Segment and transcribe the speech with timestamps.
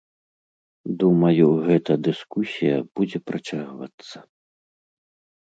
[1.03, 4.17] Думаю, гэта дыскусія будзе працягвацца.